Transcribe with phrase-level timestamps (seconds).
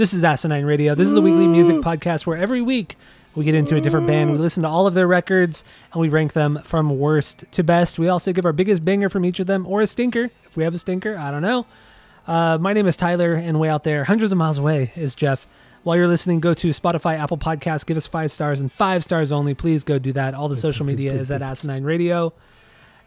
[0.00, 0.94] This is Asinine Radio.
[0.94, 2.96] This is the weekly music podcast where every week
[3.34, 6.08] we get into a different band, we listen to all of their records, and we
[6.08, 7.98] rank them from worst to best.
[7.98, 10.64] We also give our biggest banger from each of them, or a stinker, if we
[10.64, 11.18] have a stinker.
[11.18, 11.66] I don't know.
[12.26, 15.46] Uh, my name is Tyler, and way out there, hundreds of miles away, is Jeff.
[15.82, 19.30] While you're listening, go to Spotify, Apple Podcasts, give us five stars and five stars
[19.30, 19.52] only.
[19.52, 20.32] Please go do that.
[20.32, 22.32] All the social media is at Asinine Radio.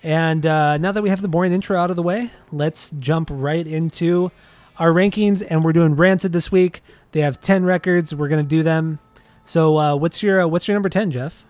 [0.03, 3.29] And uh, now that we have the boring intro out of the way, let's jump
[3.31, 4.31] right into
[4.77, 5.45] our rankings.
[5.47, 6.81] And we're doing Rancid this week.
[7.11, 8.13] They have ten records.
[8.13, 8.99] We're gonna do them.
[9.45, 11.45] So, uh, what's your uh, what's your number ten, Jeff?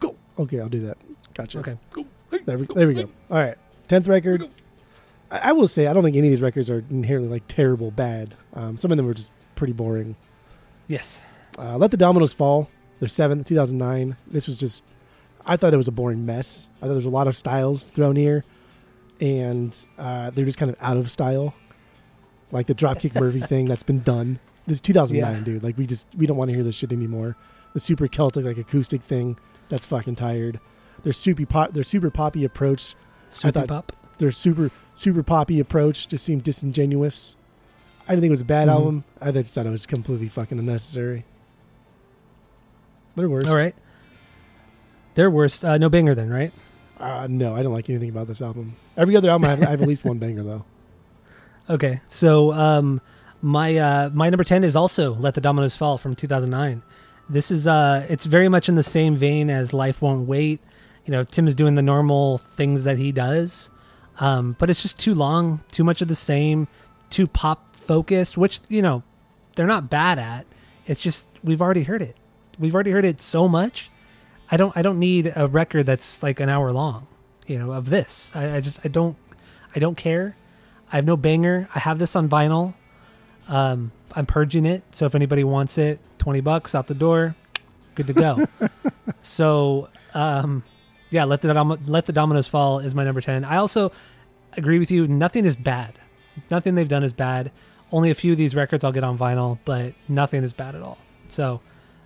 [0.00, 0.16] Go.
[0.38, 0.96] Okay, I'll do that.
[1.34, 1.58] Gotcha.
[1.58, 1.76] Okay.
[2.46, 3.08] There we, there we go.
[3.30, 3.56] All right.
[3.88, 4.48] 10th record.
[5.30, 7.90] I, I will say, I don't think any of these records are inherently like terrible
[7.90, 8.34] bad.
[8.54, 10.16] Um, some of them were just pretty boring.
[10.88, 11.22] Yes.
[11.58, 12.68] Uh, Let the Dominoes Fall,
[13.00, 14.16] their seventh, 2009.
[14.26, 14.84] This was just,
[15.46, 16.68] I thought it was a boring mess.
[16.78, 18.44] I thought there was a lot of styles thrown here,
[19.20, 21.54] and uh, they're just kind of out of style.
[22.52, 24.38] Like the Dropkick Murphy thing that's been done.
[24.66, 25.44] This is 2009, Yeah.
[25.44, 25.62] dude.
[25.62, 27.36] Like we just we don't want to hear this shit anymore.
[27.72, 29.36] The super Celtic like acoustic thing,
[29.68, 30.60] that's fucking tired.
[31.02, 32.94] Their super pop, their super poppy approach,
[33.28, 33.92] Super thought- Pop.
[34.18, 37.36] their super super poppy approach just seemed disingenuous.
[38.06, 38.72] I didn't think it was a bad Mhm.
[38.72, 39.04] album.
[39.20, 41.24] I just thought it was completely fucking unnecessary.
[43.16, 43.48] Their worst.
[43.48, 43.74] All right.
[45.14, 45.64] Their worst.
[45.64, 46.52] Uh, no banger then, right?
[46.98, 48.76] Uh, no, I don't like anything about this album.
[48.96, 50.64] Every other album, I have, I have at least one banger though.
[51.68, 52.00] Okay.
[52.06, 53.00] So um,
[53.42, 56.82] my uh, my number ten is also "Let the Dominoes Fall" from 2009.
[57.28, 60.60] This is uh, it's very much in the same vein as "Life Won't Wait."
[61.04, 63.70] You know, Tim is doing the normal things that he does,
[64.20, 66.68] um, but it's just too long, too much of the same,
[67.10, 68.36] too pop focused.
[68.36, 69.02] Which you know,
[69.56, 70.46] they're not bad at.
[70.86, 72.16] It's just we've already heard it.
[72.58, 73.90] We've already heard it so much.
[74.50, 77.06] I don't I don't need a record that's like an hour long.
[77.46, 78.30] You know, of this.
[78.34, 79.16] I, I just I don't
[79.74, 80.36] I don't care.
[80.92, 81.68] I have no banger.
[81.74, 82.74] I have this on vinyl.
[83.48, 87.34] Um, I'm purging it, so if anybody wants it, twenty bucks out the door,
[87.94, 88.44] good to go.
[89.20, 90.62] so, um,
[91.10, 93.44] yeah, let the Dom- let the dominoes fall is my number ten.
[93.44, 93.92] I also
[94.56, 95.06] agree with you.
[95.08, 95.98] Nothing is bad.
[96.50, 97.50] Nothing they've done is bad.
[97.92, 100.82] Only a few of these records I'll get on vinyl, but nothing is bad at
[100.82, 100.98] all.
[101.26, 101.60] So,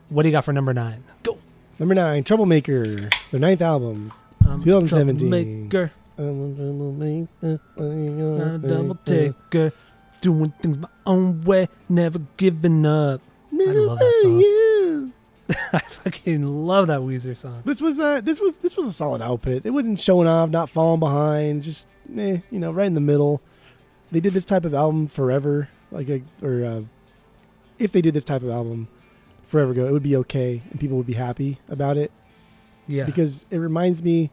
[0.08, 1.04] what do you got for number nine?
[1.22, 1.38] Go.
[1.78, 2.84] Number nine, Troublemaker,
[3.30, 4.12] their ninth album.
[4.46, 5.68] Um, 2017.
[5.70, 6.26] troublemaker, not
[8.54, 9.72] a double taker,
[10.20, 13.20] doing things my own way, never giving up.
[13.52, 15.12] I love that song.
[15.72, 17.62] I fucking love that Weezer song.
[17.64, 19.64] This was uh this was this was a solid output.
[19.64, 21.86] It wasn't showing off, not falling behind, just
[22.16, 23.40] eh, you know, right in the middle.
[24.12, 26.82] They did this type of album forever, like a, or uh,
[27.78, 28.88] if they did this type of album
[29.44, 32.12] forever ago, it would be okay and people would be happy about it
[32.86, 33.04] Yeah.
[33.04, 34.30] because it reminds me.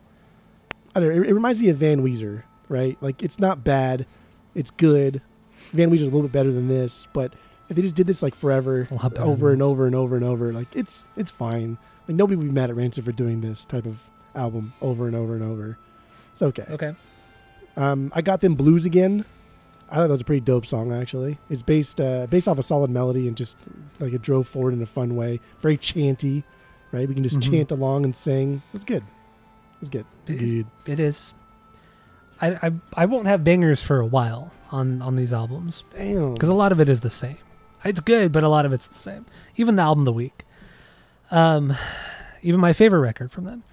[0.96, 1.22] I don't know.
[1.24, 2.98] It, it reminds me of Van Weezer, right?
[3.02, 4.06] Like it's not bad,
[4.54, 5.22] it's good.
[5.72, 7.34] Van Weezer's a little bit better than this, but
[7.70, 10.16] if they just did this like forever, A lot better over and over and over
[10.16, 11.78] and over, like it's it's fine.
[12.08, 14.00] Like nobody would be mad at Rancid for doing this type of
[14.36, 15.78] album over and over and over.
[16.32, 16.66] It's okay.
[16.70, 16.96] okay.
[17.78, 19.26] Um, I got them blues again.
[19.90, 21.38] I thought that was a pretty dope song actually.
[21.50, 23.58] It's based uh, based off a solid melody and just
[24.00, 25.40] like it drove forward in a fun way.
[25.62, 26.44] Very chanty,
[26.92, 27.08] right?
[27.08, 27.52] We can just Mhm.
[27.52, 28.62] chant along and sing.
[28.74, 29.04] It's good.
[29.86, 30.06] It's good.
[30.28, 30.66] It- Good.
[30.94, 31.34] It is.
[32.42, 36.34] I, I I won't have bangers for a while on on these albums Damn.
[36.34, 37.38] because a lot of it is the same.
[37.86, 39.26] It's good, but a lot of it's the same.
[39.56, 40.44] Even the album of the week.
[41.32, 41.74] Um,
[42.42, 43.64] even my favorite record from them.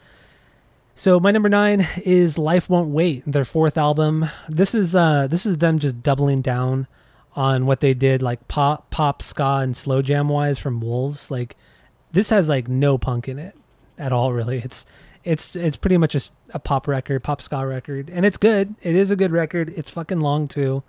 [0.95, 4.27] So my number nine is "Life Won't Wait," their fourth album.
[4.49, 6.87] This is uh this is them just doubling down
[7.35, 11.31] on what they did, like pop, pop, ska, and slow jam wise from Wolves.
[11.31, 11.57] Like
[12.13, 13.57] this has like no punk in it
[13.99, 14.33] at all.
[14.33, 14.85] Really, it's
[15.25, 18.75] it's it's pretty much just a pop record, pop ska record, and it's good.
[18.83, 19.73] It is a good record.
[19.77, 20.83] It's fucking long too.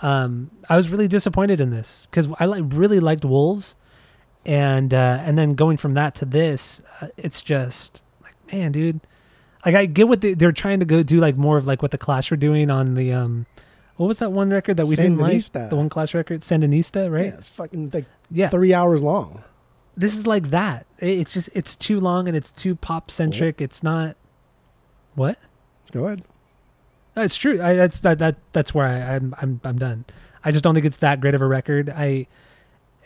[0.00, 3.76] Um, I was really disappointed in this because I like really liked Wolves,
[4.44, 9.00] and uh, and then going from that to this, uh, it's just like man, dude.
[9.64, 11.92] Like I get what they, they're trying to go do, like more of like what
[11.92, 13.46] the Clash were doing on the um,
[13.96, 15.32] what was that one record that we didn't like?
[15.70, 17.26] The one Clash record, Sandinista, right?
[17.26, 19.44] Yeah, it's fucking like Yeah, three hours long.
[19.96, 20.86] This is like that.
[20.98, 23.60] It's just it's too long and it's too pop centric.
[23.60, 24.16] It's not.
[25.14, 25.38] What?
[25.92, 26.24] Go ahead.
[27.14, 27.62] No, it's true.
[27.62, 30.04] I, that's that that that's where I, I'm I'm I'm done.
[30.44, 31.90] I just don't think it's that great of a record.
[31.90, 32.26] I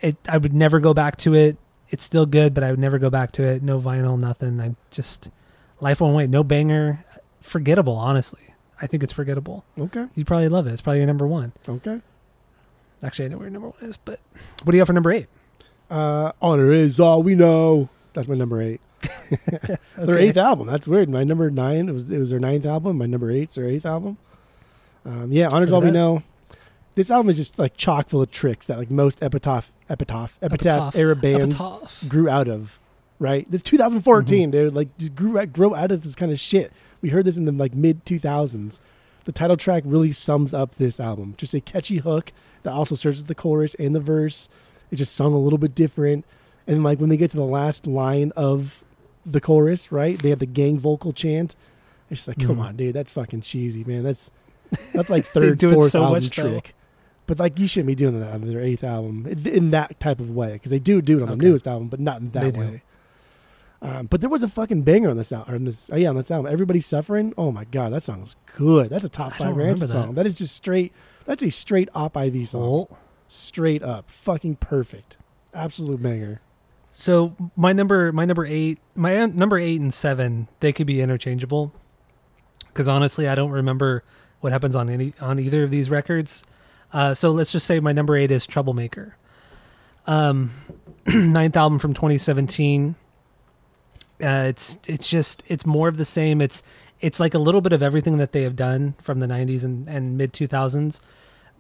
[0.01, 1.57] it I would never go back to it.
[1.89, 3.63] It's still good, but I would never go back to it.
[3.63, 4.61] No vinyl, nothing.
[4.61, 5.31] I just
[5.81, 6.31] life won't wait.
[6.31, 7.05] No banger.
[7.41, 8.55] Forgettable, honestly.
[8.81, 9.65] I think it's forgettable.
[9.79, 10.07] Okay.
[10.15, 10.73] You probably love it.
[10.73, 11.53] It's probably your number one.
[11.69, 12.01] Okay.
[13.03, 14.21] Actually, I know where your number one is, but
[14.63, 15.29] what do you have for number eight?
[15.91, 17.89] Uh, Honor is all we know.
[18.13, 18.81] That's my number eight.
[19.97, 20.67] Their eighth album.
[20.67, 21.09] That's weird.
[21.09, 21.89] My number nine.
[21.89, 22.99] It was it was their ninth album.
[22.99, 24.17] My number eight's their eighth album.
[25.05, 26.23] Um, yeah, Honor's all we know.
[26.95, 30.95] This album is just like chock full of tricks that like most epitaph epitaph epitaph,
[30.95, 30.97] Epitaph.
[30.97, 32.09] era bands Epitaph.
[32.09, 32.79] grew out of.
[33.19, 33.51] Right.
[33.51, 34.51] This 2014, Mm-hmm.
[34.51, 34.75] dude.
[34.75, 36.73] Like just grew out, grow out of this kind of shit.
[37.03, 38.81] We heard this in the like mid 2000s.
[39.25, 41.35] The title track really sums up this album.
[41.37, 44.49] Just a catchy hook that also serves as the chorus and the verse.
[44.91, 46.25] It's just sung a little bit different.
[46.67, 48.83] And like when they get to the last line of
[49.25, 50.19] the chorus, right?
[50.19, 51.55] They have the gang vocal chant.
[52.11, 52.61] It's just like, come Mhm.
[52.65, 54.03] on, dude, that's fucking cheesy, man.
[54.05, 54.31] That's
[54.93, 56.75] that's like third, it fourth so album trick.
[57.27, 60.31] But like, you shouldn't be doing that on their eighth album in- that type of
[60.31, 62.55] way because they do do it on the newest album, but not in They that
[62.55, 62.61] do.
[62.61, 62.83] way.
[63.83, 65.65] Um, but there was a fucking banger on this album.
[65.67, 68.89] This, oh yeah, on this album, "Everybody's Suffering." Oh my god, that song was good.
[68.91, 69.89] That's a top I five that.
[69.89, 70.15] song.
[70.15, 70.93] That is just straight.
[71.27, 72.63] That's a straight op Ivy song.
[72.91, 72.97] Oh.
[73.29, 75.17] Straight up, fucking perfect,
[75.53, 76.41] absolute banger.
[76.93, 81.01] So my number, my number eight, my uh, number eight and seven, they could be
[81.01, 81.73] interchangeable.
[82.69, 84.03] Because honestly, I don't remember
[84.41, 86.45] what happens on any on either of these records.
[86.93, 89.17] Uh, so let's just say my number eight is Troublemaker.
[90.07, 90.53] Um,
[91.07, 92.95] ninth album from 2017.
[94.23, 96.41] Uh, it's it's just it's more of the same.
[96.41, 96.63] It's
[97.01, 99.87] it's like a little bit of everything that they have done from the 90s and,
[99.89, 101.01] and mid 2000s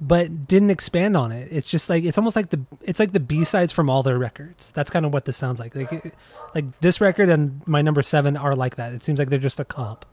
[0.00, 1.48] but didn't expand on it.
[1.50, 4.18] It's just like it's almost like the it's like the B sides from all their
[4.18, 4.72] records.
[4.72, 5.74] That's kind of what this sounds like.
[5.74, 6.14] Like it-
[6.54, 8.92] like this record and my number seven are like that.
[8.92, 10.04] It seems like they're just a comp.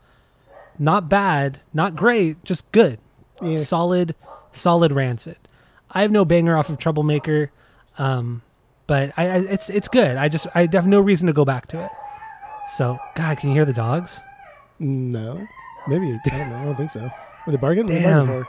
[0.80, 3.00] Not bad, not great, just good,
[3.42, 3.58] Yeah.
[3.58, 4.16] solid,
[4.52, 5.38] solid rancid.
[5.92, 7.52] I have no banger off of Troublemaker,
[7.98, 8.42] um,
[8.88, 10.18] but I, I it's it's good.
[10.18, 11.92] I just I have no reason to go back to it.
[12.70, 14.20] So God, can you hear the dogs?
[14.80, 15.46] No,
[15.88, 16.56] maybe I don't know.
[16.56, 17.10] I don't think so.
[17.46, 18.46] Were they were Damn.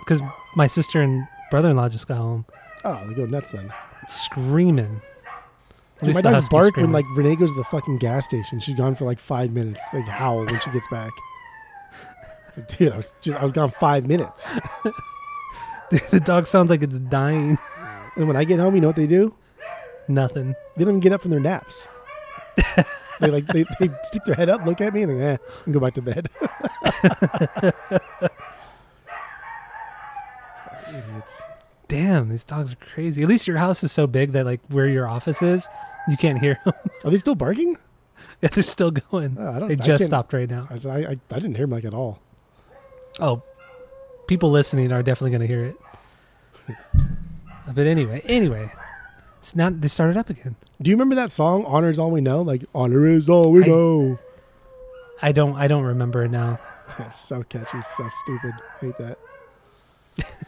[0.00, 0.20] Because
[0.56, 2.44] my sister and brother-in-law just got home,
[2.84, 3.72] Oh, they go nuts then.
[4.08, 5.00] screaming.
[5.98, 6.92] At Dude, least my the dogs husky's bark when screaming.
[6.92, 8.60] like Renee goes to the fucking gas station.
[8.60, 9.82] She's gone for like five minutes.
[9.92, 11.10] Like howl when she gets back.
[12.78, 14.52] Dude, I was just I was gone five minutes.
[16.10, 17.58] the dog sounds like it's dying.
[18.16, 19.34] And when I get home, you know what they do?
[20.08, 20.54] Nothing.
[20.76, 21.88] They don't even get up from their naps.
[23.20, 25.74] they like they, they stick their head up, look at me, and then eh, and
[25.74, 26.28] go back to bed.
[31.26, 31.42] Idiots.
[31.88, 33.22] Damn, these dogs are crazy.
[33.22, 35.68] At least your house is so big that like where your office is,
[36.08, 36.74] you can't hear them.
[37.04, 37.76] Are they still barking?
[38.42, 39.36] yeah, they're still going.
[39.38, 39.68] Oh, I don't.
[39.68, 40.66] They I just can't- stopped right now.
[40.70, 40.98] I, I,
[41.30, 42.18] I didn't hear them like at all.
[43.20, 43.42] Oh,
[44.26, 45.76] people listening are definitely going to hear it.
[47.72, 48.72] but anyway, anyway,
[49.38, 49.80] it's not.
[49.80, 50.56] They started up again.
[50.82, 52.42] Do you remember that song "Honor Is All We Know"?
[52.42, 54.18] Like "Honor is all we I- know."
[55.22, 55.54] I don't.
[55.54, 56.58] I don't remember it now.
[56.98, 58.52] Yeah, so catchy, so stupid.
[58.80, 59.18] Hate that.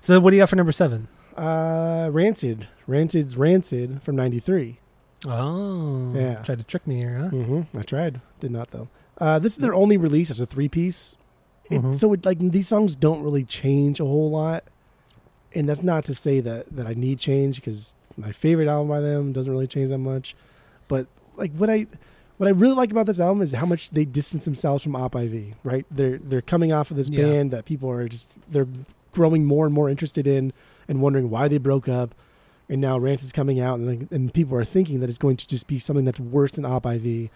[0.00, 1.08] So what do you got for number seven?
[1.36, 4.78] Uh, Rancid, Rancid's Rancid from '93.
[5.28, 6.42] Oh, Yeah.
[6.42, 7.28] Tried to trick me here, huh?
[7.30, 7.78] Mm-hmm.
[7.78, 8.88] I tried, did not though.
[9.18, 11.16] Uh, this is their only release as a three piece.
[11.70, 11.94] It, Mhm.
[11.94, 14.64] So it, like these songs don't really change a whole lot,
[15.54, 19.00] and that's not to say that that I need change because my favorite album by
[19.00, 20.34] them doesn't really change that much.
[20.88, 21.86] But like what I
[22.38, 25.14] what I really like about this album is how much they distance themselves from Op
[25.14, 25.54] Ivy.
[25.62, 25.84] Right?
[25.90, 27.24] They're they're coming off of this Yeah.
[27.26, 28.66] band that people are just they're
[29.12, 30.52] growing more and more interested in
[30.88, 32.14] and wondering why they broke up.
[32.68, 35.66] And now Rancid coming out, and, and people are thinking that it's going to just
[35.66, 37.30] be something that's worse than Op Ivy.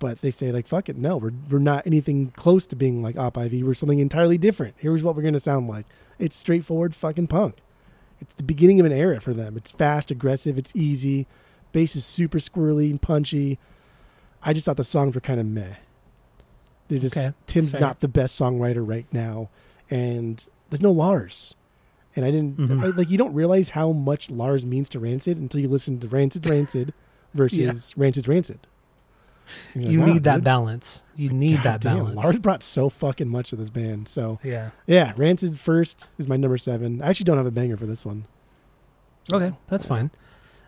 [0.00, 3.16] But they say like, "Fuck it, no, we're we're not anything close to being like
[3.16, 3.62] Op Ivy.
[3.62, 4.74] We're something entirely different.
[4.78, 5.86] Here's what we're gonna sound like.
[6.18, 7.58] It's straightforward fucking punk.
[8.20, 9.56] It's the beginning of an era for them.
[9.56, 11.28] It's fast, aggressive, it's easy.
[11.72, 13.58] Bass is super squirrely and punchy.
[14.42, 15.74] I just thought the songs were kind of meh.
[16.88, 17.80] They're just Okay, Tim's fair.
[17.80, 19.48] not the best songwriter right now,
[19.88, 21.54] and there's no Lars.
[22.16, 22.82] And I didn't Mhm.
[22.84, 23.10] I- like.
[23.10, 26.92] You don't realize how much Lars means to Rancid until you listen to Rancid Rancid
[27.34, 28.58] versus Rancid Rancid.
[29.74, 30.44] And you're wow, need that dude.
[30.44, 31.04] balance.
[31.16, 32.14] You need God that damn, balance.
[32.16, 34.08] Lars brought so fucking much to this band.
[34.08, 34.70] So Yeah.
[34.86, 37.02] yeah, Rancid first is my number seven.
[37.02, 38.24] I actually don't have a banger for this one.
[39.32, 40.10] Okay, that's fine.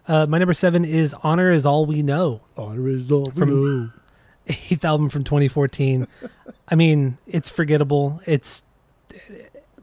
[0.08, 3.90] Uh, my number seven is "Honor Is All We Know." Honor is all we know.
[4.46, 6.06] eighth album from 2014.
[6.68, 8.20] I mean, it's forgettable.
[8.26, 8.62] It's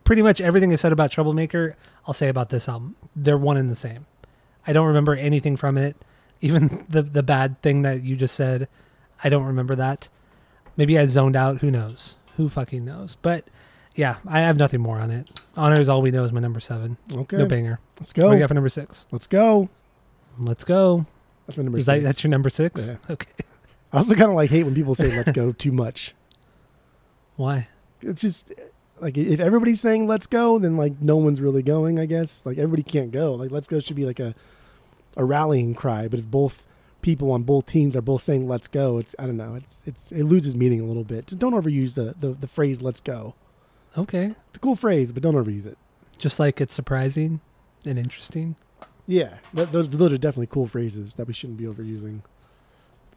[0.03, 1.75] pretty much everything I said about Troublemaker.
[2.07, 2.95] I'll say about this album.
[3.15, 4.05] They're one and the same.
[4.67, 5.95] I don't remember anything from it.
[6.41, 8.67] Even the the bad thing that you just said,
[9.23, 10.09] I don't remember that.
[10.75, 11.59] Maybe I zoned out.
[11.59, 12.17] Who knows?
[12.37, 13.15] Who fucking knows?
[13.21, 13.45] But
[13.95, 15.29] Yeah, I have nothing more on it.
[15.55, 16.97] Honor is all we know is my number seven.
[17.13, 17.79] Okay, No banger.
[17.99, 18.31] let's What do go.
[18.33, 19.05] you got for number six?
[19.11, 19.69] Let's go.
[20.39, 21.05] Let's go.
[21.45, 21.97] That's my number Is six.
[21.99, 22.87] that that's your number six?
[22.87, 22.95] Yeah.
[23.09, 23.31] Okay.
[23.93, 26.15] I also kind of like hate when people say "let's go" too much.
[27.35, 27.67] Why?
[28.01, 28.51] It's just
[28.99, 31.99] like if everybody's saying "let's go," then like no one's really going.
[31.99, 33.33] I guess like everybody can't go.
[33.33, 34.33] Like "let's go" should be like a
[35.17, 36.07] a rallying cry.
[36.07, 36.65] But if both
[37.01, 39.55] people on both teams are both saying "let's go," it's I don't know.
[39.55, 41.27] It's it's it loses meaning a little bit.
[41.27, 43.35] Just don't overuse the the, the phrase "let's go."
[43.97, 44.25] Okay.
[44.49, 45.77] It's a cool phrase, but don't overuse it.
[46.17, 47.41] Just like it's surprising
[47.85, 48.55] and interesting.
[49.05, 52.21] Yeah, th- those those are definitely cool phrases that we shouldn't be overusing.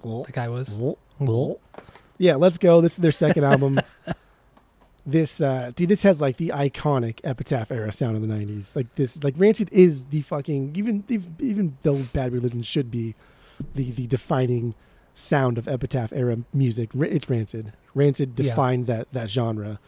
[0.02, 0.70] Like I was.
[0.70, 1.60] Well, Well,
[2.18, 2.80] Yeah, let's go.
[2.80, 3.80] This is their second album.
[5.08, 8.74] This uh dude, this has like the iconic Epitaph era sound of the '90s.
[8.74, 11.04] Like this, like Rancid is the fucking even
[11.38, 13.14] even though Bad Religion should be
[13.74, 14.74] the the defining
[15.14, 16.90] sound of Epitaph era music.
[16.94, 17.72] It's Rancid.
[17.94, 18.50] Rancid Yeah.
[18.50, 19.78] defined that that genre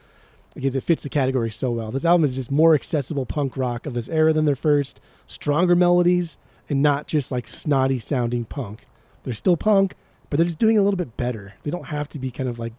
[0.54, 1.90] because it fits the category so well.
[1.90, 5.00] This album is just more accessible punk rock of this era than their first.
[5.26, 6.38] Stronger melodies
[6.70, 8.86] and not just like snotty sounding punk.
[9.24, 9.94] They're still punk,
[10.30, 11.54] but they're just doing a little bit better.
[11.64, 12.72] They don't have to be kind of like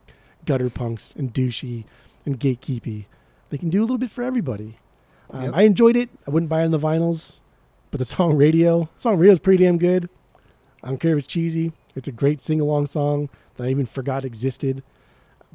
[0.45, 1.83] gutter punks and douchey
[2.25, 3.05] and gatekeepy.
[3.49, 4.77] They can do a little bit for everybody.
[5.31, 5.51] Um, Yep.
[5.55, 6.09] I enjoyed it.
[6.27, 7.41] I wouldn't buy it on the vinyls,
[7.91, 10.09] but the song Radio, the song Radio is pretty damn good.
[10.83, 11.71] I don't care if it's cheesy.
[11.95, 14.83] It's a great sing along song that I even forgot existed,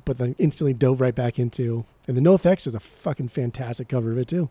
[0.05, 1.85] but then instantly dove right back into.
[2.07, 4.51] And the NOFX is a fucking fantastic cover of it too.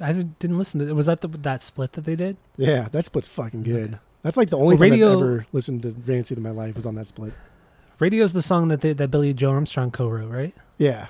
[0.00, 0.96] I didn't didn't listen to it.
[0.96, 2.36] Was that the, that split that they did?
[2.56, 3.84] Yeah, that split's fucking good.
[3.94, 3.98] Okay.
[4.22, 6.74] That's like the only Well, time Radio- I've ever listened to Rancid in my life
[6.74, 7.34] was on that split.
[8.02, 10.54] Radio's the song that they, that Billie Joe Armstrong co-wrote, right?
[10.76, 11.06] Yeah,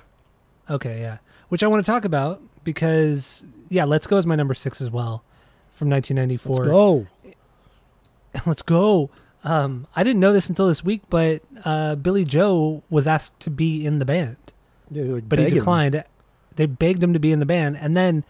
[0.69, 1.17] Okay, yeah.
[1.49, 4.89] Which I want to talk about because yeah, Let's Go is my number six as
[4.91, 5.23] well
[5.71, 6.55] from 1994.
[6.55, 7.07] let's go.
[8.45, 9.09] Let's go.
[9.43, 13.49] Um, I didn't know this until this week, but uh, Billie Joe was asked to
[13.49, 14.37] be in the band,
[14.89, 16.03] Yeah, but he declined.
[16.55, 18.23] They begged him to be in the band, and then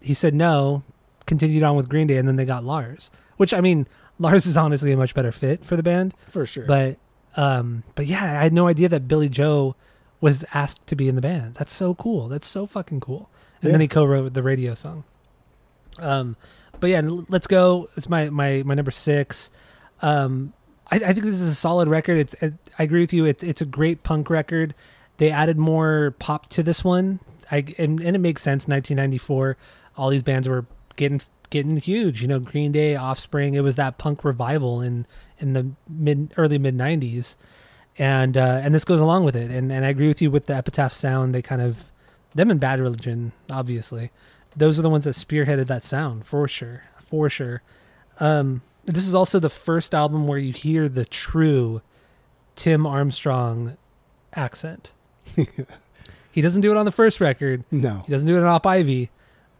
[0.00, 0.82] he said no.
[1.26, 3.10] Continued on with Green Day, and then they got Lars.
[3.36, 3.86] Which I mean,
[4.18, 6.14] Lars is honestly a much better fit for the band.
[6.30, 6.66] for sure.
[6.66, 6.98] But
[7.36, 9.76] um, but yeah, I had no idea that Billie Joe
[10.20, 11.54] was asked to be in the band.
[11.54, 12.28] That's so cool.
[12.28, 13.30] That's so fucking cool.
[13.62, 15.04] And then he co-wrote the radio song.
[15.98, 16.36] Um,
[16.80, 17.90] but yeah, let's go.
[17.96, 19.50] It's my my my number six.
[20.00, 20.54] Um,
[20.90, 22.18] I, I think this is a solid record.
[22.18, 23.26] It's it, I agree with you.
[23.26, 24.74] It's it's a great punk record.
[25.18, 27.20] They added more pop to this one.
[27.50, 28.66] I and, and it makes sense.
[28.66, 29.56] 1994,
[29.96, 30.64] all these bands were
[30.96, 32.22] getting getting huge.
[32.22, 33.54] You know, Green Day, Offspring.
[33.54, 35.06] It was that punk revival in
[35.38, 37.36] in the mid early mid 90s,
[37.98, 39.50] and uh, and this goes along with it.
[39.50, 41.34] And and I agree with you with the Epitaph sound.
[41.34, 41.90] They kind of
[42.34, 44.10] them and Bad Religion, obviously,
[44.56, 47.62] those are the ones that spearheaded that sound for sure, for sure.
[48.18, 51.82] Um, this is also the first album where you hear the true
[52.56, 53.76] Tim Armstrong
[54.34, 54.92] accent.
[56.32, 57.64] he doesn't do it on the first record.
[57.70, 59.10] no, He doesn't do it on Op Ivy,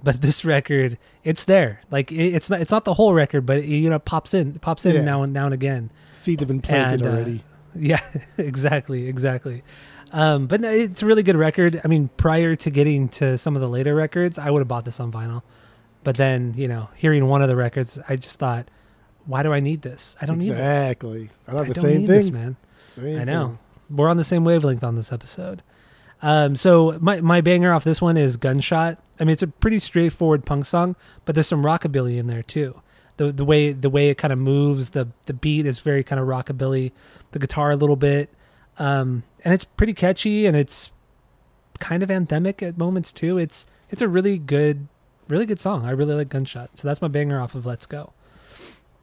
[0.03, 1.81] but this record, it's there.
[1.91, 4.59] Like it, it's not, it's not the whole record, but it, you know, pops in,
[4.59, 5.03] pops in Yeah.
[5.03, 5.91] now and now and again.
[6.13, 7.45] seeds have been planted And, uh, already.
[7.75, 8.01] Yeah,
[8.39, 9.63] exactly, exactly.
[10.13, 11.81] Um, but no, it's a really good record.
[11.85, 14.85] I mean, prior to getting to some of the later records, I would have bought
[14.85, 15.43] this on vinyl.
[16.03, 18.67] But then, you know, hearing one of the records, I just thought,
[19.25, 20.17] why do I need this?
[20.21, 20.59] I don't need this.
[20.59, 21.31] exactly.
[21.47, 22.07] I thought the same thing.
[22.07, 22.57] this, man.
[22.89, 23.47] Same I know.
[23.47, 23.59] thing.
[23.99, 25.63] We're on the same wavelength on this episode.
[26.23, 28.99] Um, so my my banger off this one is Gunshot.
[29.19, 32.81] I mean, it's a pretty straightforward punk song, but there's some rockabilly in there too.
[33.17, 36.21] The the way the way it kind of moves, the the beat is very kind
[36.21, 36.93] of rockabilly.
[37.33, 38.29] The guitar a little bit,
[38.79, 40.91] um, and it's pretty catchy and it's
[41.79, 43.39] kind of anthemic at moments too.
[43.39, 44.89] It's it's a really good
[45.29, 45.87] really good song.
[45.87, 46.77] I really like Gunshot.
[46.77, 48.13] So that's my banger off of Let's Go.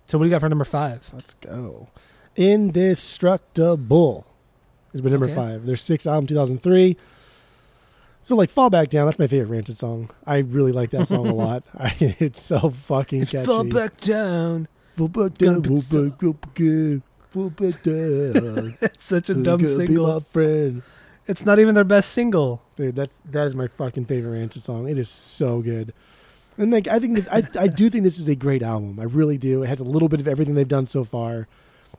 [0.06, 1.10] So what do you got for number five?
[1.14, 1.90] Let's go.
[2.36, 4.27] Indestructible
[4.98, 5.36] is my number Okay.
[5.36, 5.66] five.
[5.66, 6.98] Their sixth album, 2003.
[8.22, 10.10] So, like, Fall Back Down, that's my favorite Rancid song.
[10.26, 11.64] I really like that song a lot.
[11.78, 13.46] I, it's so fucking It's catchy.
[13.46, 14.68] fall back down.
[14.96, 17.04] Fall back down, fall back up again.
[17.30, 18.78] Fall back down.
[18.82, 20.14] It's such a Who's dumb gonna be single.
[20.14, 20.82] my friend?
[21.28, 22.62] It's not even their best single.
[22.78, 24.90] Dude, that's that is my fucking favorite Rancid song.
[24.90, 25.94] It is so good.
[26.58, 28.98] And like I think this I I do think this is a great album.
[29.00, 29.62] I really do.
[29.62, 31.48] It has a little bit of everything they've done so far.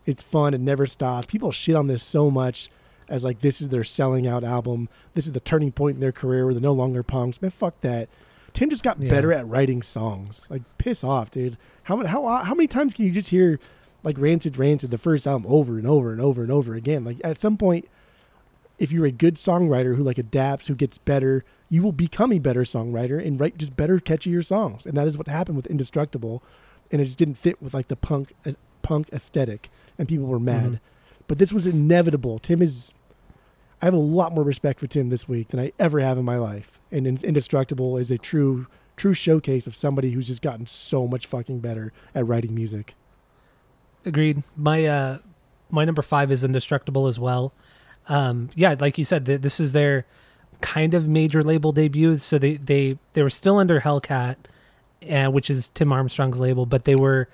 [0.07, 1.27] It's fun, it never stops.
[1.27, 2.71] People shit on this so much
[3.09, 4.89] as like this is their selling out album.
[5.15, 7.41] This is the turning point in their career where they're no longer punks.
[7.41, 8.09] Man, fuck that.
[8.53, 9.09] Tim just got Yeah.
[9.11, 10.47] better at writing songs.
[10.51, 11.57] Like piss off, dude.
[11.85, 13.59] How many how how many times can you just hear
[14.03, 17.05] like Rancid Rancid the first album over and over and over and over again?
[17.05, 17.87] Like at some point
[18.79, 22.39] if you're a good songwriter who like adapts, who gets better, you will become a
[22.39, 24.87] better songwriter and write just better, catchier songs.
[24.87, 26.43] And that is what happened with Indestructible.
[26.93, 28.33] And it just didn't fit with like the punk
[28.83, 30.71] punk aesthetic, and people were mad.
[30.75, 30.81] Mhm.
[31.27, 32.39] But this was inevitable.
[32.39, 32.95] Tim is.
[33.81, 36.25] I have a lot more respect for Tim this week than I ever have in
[36.25, 36.81] my life.
[36.91, 38.67] And Indestructible is a true
[38.97, 42.97] true showcase of somebody who's just gotten so much fucking better at writing music.
[44.05, 44.43] Agreed.
[44.57, 45.19] My uh,
[45.71, 47.53] my number five is Indestructible as well.
[48.09, 50.07] Um, yeah, like you said, th- this is their
[50.61, 52.19] kind of major label debut.
[52.19, 54.37] So they they they were still under Hellcat,
[55.11, 57.29] uh, which is Tim Armstrong's label, but they were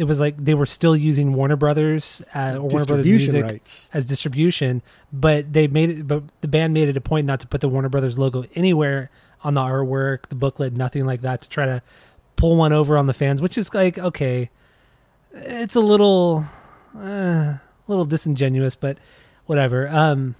[0.00, 3.90] it was like they were still using Warner Brothers uh, or Warner Brothers Music rights.
[3.92, 4.80] as distribution,
[5.12, 6.08] but they made it.
[6.08, 9.10] But the band made it a point not to put the Warner Brothers logo anywhere
[9.44, 11.82] on the artwork, the booklet, nothing like that, to try to
[12.36, 13.42] pull one over on the fans.
[13.42, 14.48] Which is like okay,
[15.34, 16.46] it's a little,
[16.96, 18.96] uh, a little disingenuous, but
[19.44, 19.86] whatever.
[19.86, 20.34] Um,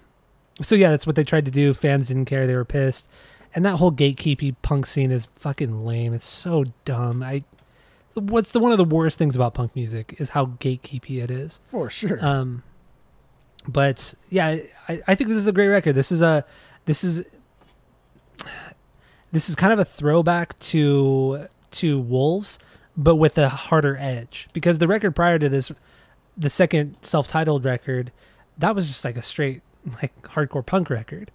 [0.63, 1.71] so yeah, that's what they tried to do.
[1.75, 3.07] Fans didn't care; they were pissed.
[3.53, 6.15] And that whole gatekeepy punk scene is fucking lame.
[6.15, 7.21] It's so dumb.
[7.21, 7.43] I,
[8.15, 11.61] what's the one of the worst things about punk music is how gatekeepy it is.
[11.67, 12.23] For sure.
[12.25, 12.63] Um,
[13.67, 15.93] but yeah, I, I think this is a great record.
[15.93, 16.45] This is a
[16.85, 17.23] this is
[19.31, 22.59] this is kind of a throwback to to Wolves,
[22.97, 24.47] but with a harder edge.
[24.53, 25.71] Because the record prior to this,
[26.37, 28.11] the second self-titled record,
[28.57, 29.61] that was just like a straight
[30.01, 31.31] like hardcore punk record.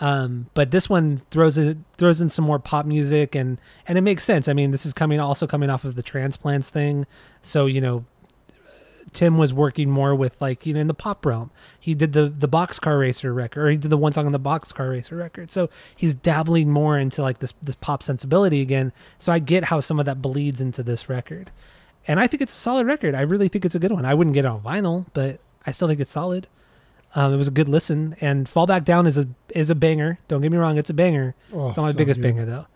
[0.00, 4.00] Um, but this one throws it throws in some more pop music and and it
[4.00, 4.48] makes sense.
[4.48, 7.06] I mean, this is coming also coming off of the transplants thing,
[7.42, 8.04] so you know
[9.12, 11.50] Tim was working more with like you know in the pop realm.
[11.78, 14.40] He did the the Boxcar Racer record, or he did the one song on the
[14.40, 15.50] Boxcar Racer record.
[15.50, 18.92] So he's dabbling more into like this this pop sensibility again.
[19.18, 21.50] So I get how some of that bleeds into this record,
[22.08, 23.14] and I think it's a solid record.
[23.14, 24.04] I really think it's a good one.
[24.04, 26.48] I wouldn't get it on vinyl, but I still think it's solid.
[27.14, 30.18] Um, it was a good listen, and Fall Back Down is a is a banger.
[30.28, 31.34] Don't get me wrong, it's a banger.
[31.52, 32.34] Oh, It's not my so biggest good.
[32.34, 32.66] banger though.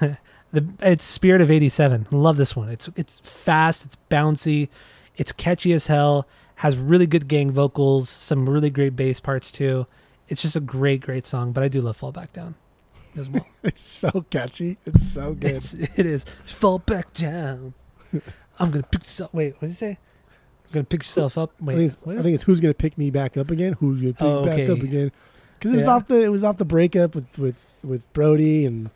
[0.52, 2.06] the it's Spirit of '87.
[2.10, 2.68] Love this one.
[2.68, 3.84] It's it's fast.
[3.84, 4.68] It's bouncy.
[5.16, 6.28] It's catchy as hell.
[6.56, 8.08] Has really good gang vocals.
[8.08, 9.86] Some really great bass parts too.
[10.28, 11.52] It's just a great great song.
[11.52, 12.54] But I do love Fall Back Down
[13.16, 13.46] as well.
[13.64, 14.78] It's so catchy.
[14.86, 15.50] It's so good.
[15.56, 16.24] it's, it is.
[16.44, 17.74] Fall back down.
[18.60, 19.34] I'm gonna pick this up.
[19.34, 19.98] Wait, what did he say?
[20.68, 21.52] I'm gonna pick yourself up.
[21.62, 23.74] I think, it's, I think it's who's gonna pick me back up again?
[23.74, 25.12] Who's gonna pick Oh, me back up again?
[25.58, 25.92] Because it was Yeah.
[25.92, 28.90] off the it was off the breakup with with with Brody and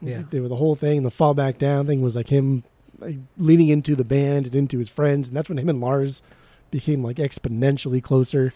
[0.00, 0.22] Yeah.
[0.30, 0.98] they were the whole thing.
[0.98, 2.62] And The fall back down thing was like him
[3.00, 6.22] like, leaning into the band and into his friends, and that's when him and Lars
[6.70, 8.52] became like exponentially closer.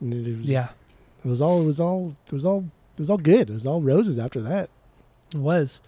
[0.00, 0.66] And it, was yeah,
[1.24, 2.64] it was all it was all it was all
[2.96, 3.50] it was all good.
[3.50, 4.68] It was all roses after that.
[5.32, 5.80] it was.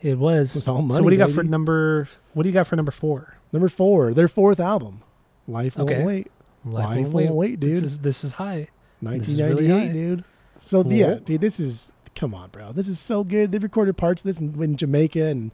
[0.00, 0.54] It was.
[0.54, 2.08] It was all so what do you got for number?
[2.34, 3.34] What do you got for number four?
[3.52, 5.00] Number four, their fourth album,
[5.48, 5.94] Life Okay.
[5.96, 6.30] Won't Wait,
[6.64, 7.76] Life Won't Won't Wait, dude.
[7.76, 8.68] This is this is high.
[9.02, 9.92] This is 1998, really high.
[9.92, 10.24] dude.
[10.60, 12.72] So yeah, dude, this is come on, bro.
[12.72, 13.52] This is so good.
[13.52, 15.50] They recorded parts of this in, in Jamaica and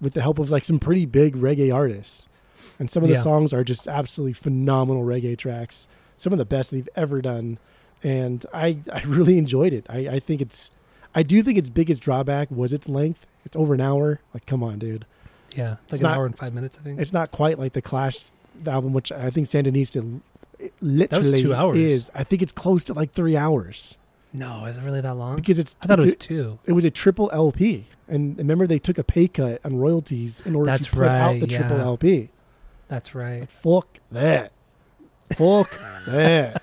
[0.00, 2.26] with the help of like some pretty big reggae artists.
[2.78, 3.20] And some of the Yeah.
[3.20, 5.86] songs are just absolutely phenomenal reggae tracks.
[6.16, 7.58] Some of the best they've ever done.
[8.02, 9.86] And I I really enjoyed it.
[9.88, 10.70] I, I think it's
[11.14, 13.26] I do think its biggest drawback was its length.
[13.44, 14.20] It's over an hour.
[14.32, 15.04] Like, come on, dude.
[15.56, 16.78] Yeah, it's like It's an not- hour and five minutes.
[16.80, 17.00] I think.
[17.00, 18.28] It's not quite like the Clash
[18.66, 20.20] album, which I think Sandinista
[20.80, 21.76] literally two hours.
[21.78, 22.10] is.
[22.14, 23.96] I think it's close to like three hours
[24.32, 25.36] No, is it really that long?
[25.36, 25.76] because it's.
[25.82, 26.58] I thought it was two.
[26.66, 30.54] it was a triple LP, and remember they took a pay cut on royalties in
[30.54, 31.78] order That's to put out right, the triple.
[31.80, 32.30] LP.
[32.88, 33.40] That's right.
[33.40, 34.52] Like, fuck that.
[35.32, 35.70] Fuck
[36.06, 36.62] that.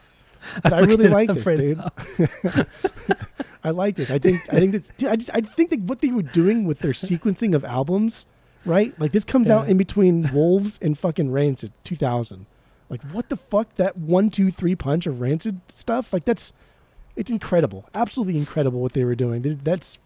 [0.61, 1.79] But I really like this, dude.
[3.63, 4.11] I like this.
[4.11, 4.41] I think.
[4.53, 4.97] I think that.
[4.97, 5.31] Dude, I just.
[5.33, 8.25] I think that what they were doing with their sequencing of albums,
[8.67, 8.93] right?
[8.99, 12.45] Like this comes out in between Wolves and fucking Rancid, 2000.
[12.89, 13.73] Like what the fuck?
[13.75, 16.13] That one, two, three punch of Rancid stuff.
[16.13, 16.53] Like that's.
[17.15, 17.89] It's incredible.
[17.95, 19.41] Absolutely incredible what they were doing.
[19.63, 19.97] That's.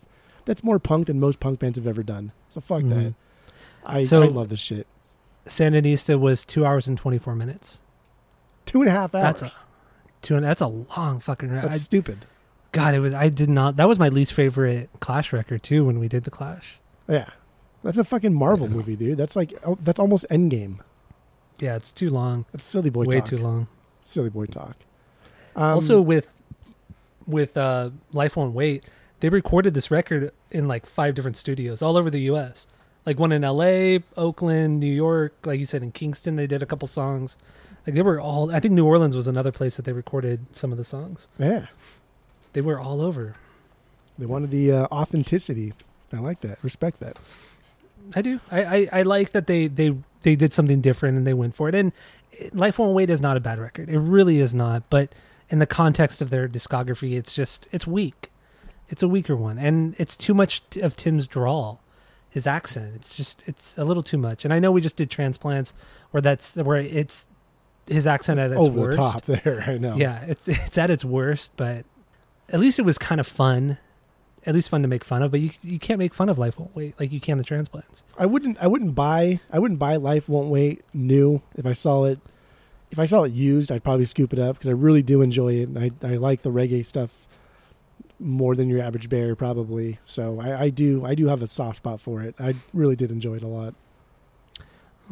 [0.45, 2.31] That's more punk than most punk bands have ever done.
[2.49, 2.95] So fuck that.
[2.95, 3.15] Mhm.
[3.85, 4.87] I, So- I love this shit.
[5.47, 7.81] Sandinista was two hours and twenty four minutes.
[8.65, 9.41] Two and a half hours.
[9.41, 9.65] That's
[10.21, 11.49] Two and that's a long fucking.
[11.49, 12.25] That's I, stupid.
[12.71, 13.13] God, it was.
[13.13, 13.75] I did not.
[13.75, 15.83] That was my least favorite Clash record too.
[15.85, 16.79] When we did the Clash.
[17.09, 17.29] Yeah.
[17.83, 19.17] That's a fucking Marvel movie, dude.
[19.17, 20.79] That's like oh, that's almost Endgame.
[21.59, 22.45] Yeah, it's too long.
[22.51, 23.13] That's silly boy talk.
[23.13, 23.29] Way talk.
[23.29, 23.67] too long.
[24.01, 24.75] Silly boy talk.
[25.55, 26.27] Um, also with
[27.27, 28.85] with uh life won't wait
[29.19, 32.65] they recorded this record in like five different studios all over the us
[33.05, 36.65] like one in la oakland new york like you said in kingston they did a
[36.65, 37.37] couple songs
[37.85, 40.71] like they were all i think new orleans was another place that they recorded some
[40.71, 41.67] of the songs yeah,
[42.53, 43.35] they were all over
[44.21, 45.73] they wanted the uh, authenticity.
[46.13, 46.63] I like that.
[46.63, 47.17] Respect that.
[48.15, 51.33] I do I, I i like that they they they did something different and they
[51.33, 51.91] went for it and
[52.53, 55.13] life won't wait is not a bad record it really is not but
[55.49, 58.31] in the context of their discography it's just it's weak
[58.89, 61.81] it's a weaker one and it's too much of tim's drawl
[62.29, 65.09] his accent it's just it's a little too much and i know we just did
[65.09, 65.73] transplants
[66.11, 67.27] where that's where it's
[67.87, 68.97] his accent at its over worst.
[68.97, 69.63] the top there.
[69.65, 69.95] I know.
[69.95, 71.85] Yeah, it's it's at its worst, but
[72.49, 73.77] at least it was kind of fun.
[74.45, 76.57] At least fun to make fun of, but you you can't make fun of life
[76.59, 78.03] won't wait like you can the transplants.
[78.17, 78.57] I wouldn't.
[78.59, 79.39] I wouldn't buy.
[79.51, 82.19] I wouldn't buy Life Won't Wait new if I saw it.
[82.89, 85.53] If I saw it used, I'd probably scoop it up because I really do enjoy
[85.53, 85.69] it.
[85.69, 87.27] And I I like the reggae stuff
[88.19, 89.99] more than your average bear probably.
[90.05, 91.05] So I, I do.
[91.05, 92.35] I do have a soft spot for it.
[92.39, 93.75] I really did enjoy it a lot.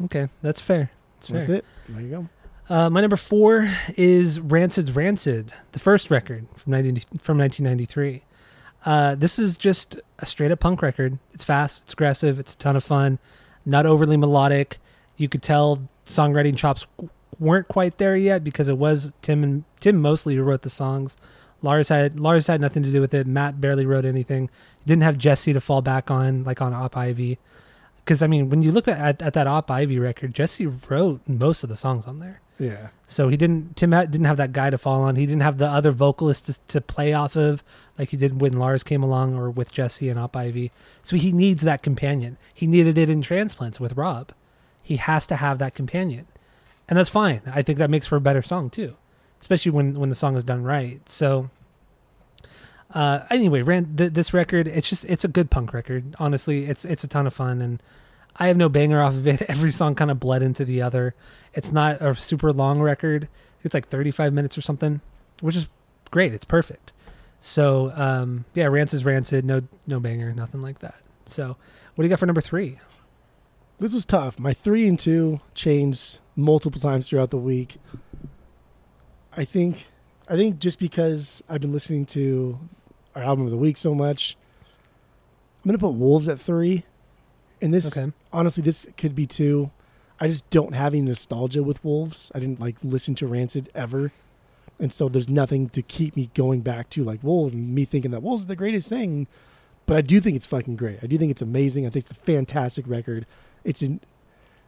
[0.04, 0.90] Okay, that's fair.
[1.16, 1.36] That's fair.
[1.36, 1.64] That's it.
[1.88, 2.28] There you go.
[2.74, 8.22] Uh, my number four is Rancid's Rancid, the first record from 19, from 1993.
[8.84, 11.18] Uh, this is just a straight up punk record.
[11.34, 13.18] It's fast, it's aggressive, it's a ton of fun,
[13.66, 14.78] not overly melodic.
[15.16, 16.86] You could tell songwriting chops
[17.38, 21.16] weren't quite there yet because it was Tim and Tim mostly who wrote the songs.
[21.62, 23.26] Lars had Lars had nothing to do with it.
[23.26, 24.48] Matt barely wrote anything.
[24.78, 27.38] He didn't have Jesse to fall back on, like on Op Ivy.
[27.96, 31.62] Because I mean, when you look at, at that Op Ivy record, Jesse wrote most
[31.62, 32.40] of the songs on there.
[32.60, 32.88] Yeah.
[33.06, 33.74] So he didn't.
[33.74, 35.16] Tim didn't have that guy to fall on.
[35.16, 37.64] He didn't have the other vocalist to, to play off of,
[37.98, 40.70] like he did when Lars came along, or with Jesse and Op Ivy.
[41.02, 42.36] So he needs that companion.
[42.52, 44.32] He needed it in transplants with Rob.
[44.82, 46.26] He has to have that companion,
[46.86, 47.40] and that's fine.
[47.46, 48.94] I think that makes for a better song too,
[49.40, 51.00] especially when when the song is done right.
[51.08, 51.50] So.
[52.92, 54.66] Uh, anyway, ran th- this record.
[54.66, 56.16] It's just it's a good punk record.
[56.18, 57.80] Honestly, it's it's a ton of fun, and
[58.36, 59.42] I have no banger off of it.
[59.48, 61.14] Every song kind of bled into the other.
[61.52, 63.28] It's not a super long record.
[63.62, 65.00] It's like 35 minutes or something,
[65.40, 65.68] which is
[66.10, 66.32] great.
[66.32, 66.92] It's perfect.
[67.40, 69.44] So um, yeah, Rancid's Rancid.
[69.44, 71.02] No no banger, nothing like that.
[71.26, 71.56] So
[71.94, 72.78] what do you got for number three?
[73.78, 74.38] This was tough.
[74.38, 77.78] My three and two changed multiple times throughout the week.
[79.34, 79.86] I think,
[80.28, 82.58] I think just because I've been listening to
[83.14, 84.36] our album of the week so much,
[85.64, 86.84] I'm gonna put Wolves at three.
[87.62, 88.10] And this, Okay.
[88.32, 89.70] honestly, this could be too.
[90.18, 92.30] I just don't have any nostalgia with Wolves.
[92.34, 94.12] I didn't like listen to Rancid ever,
[94.78, 98.10] and so there's nothing to keep me going back to like Wolves and me thinking
[98.10, 99.26] that Wolves is the greatest thing.
[99.86, 100.98] But I do think it's fucking great.
[101.02, 101.86] I do think it's amazing.
[101.86, 103.26] I think it's a fantastic record.
[103.64, 104.00] It's an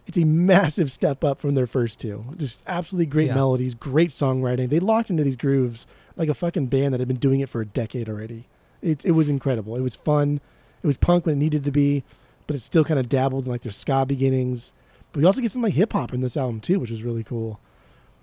[0.07, 2.25] it's a massive step up from their first two.
[2.37, 3.35] Just absolutely great Yeah.
[3.37, 4.69] melodies, great songwriting.
[4.69, 7.61] They locked into these grooves like a fucking band that had been doing it for
[7.61, 8.47] a decade already.
[8.81, 9.77] It it was incredible.
[9.77, 10.41] It was fun.
[10.83, 12.03] It was punk when it needed to be,
[12.47, 14.73] but it still kind of dabbled in like their ska beginnings.
[15.13, 17.25] But we also get some like hip hop in this album too, which is really
[17.25, 17.61] cool.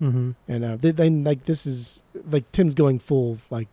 [0.00, 0.30] Mm-hmm.
[0.48, 3.68] And uh, they, then like this is like Tim's going full like